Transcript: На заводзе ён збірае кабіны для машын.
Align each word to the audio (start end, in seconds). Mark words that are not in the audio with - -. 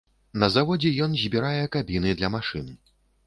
На 0.43 0.47
заводзе 0.53 0.91
ён 1.07 1.11
збірае 1.25 1.63
кабіны 1.77 2.17
для 2.21 2.33
машын. 2.39 2.73